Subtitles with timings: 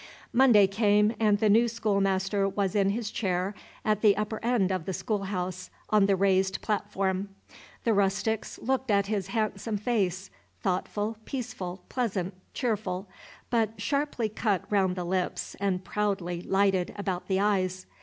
[0.33, 3.53] Monday came, and the new schoolmaster was in his chair
[3.85, 7.29] at the upper end of the schoolhouse, on the raised platform.
[7.83, 10.31] The rustics looked at his handsome face,
[10.63, 13.07] thoughtful, peaceful, pleasant, cheerful,
[13.51, 17.85] but sharply cut round the lips and proudly lighted about the eyes.